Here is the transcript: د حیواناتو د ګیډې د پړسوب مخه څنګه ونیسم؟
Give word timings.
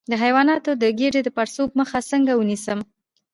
د 0.09 0.13
حیواناتو 0.23 0.71
د 0.81 0.83
ګیډې 0.99 1.21
د 1.23 1.29
پړسوب 1.37 1.69
مخه 1.79 1.99
څنګه 2.11 2.33
ونیسم؟ 2.35 2.79